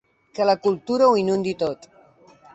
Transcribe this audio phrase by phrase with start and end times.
[0.37, 1.89] Que la cultura ho inundi tot!